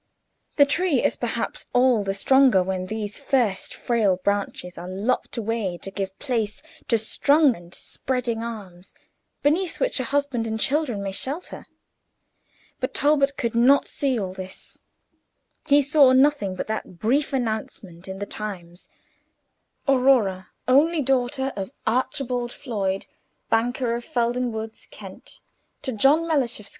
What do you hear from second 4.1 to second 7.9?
branches are lopped away to give place to strong and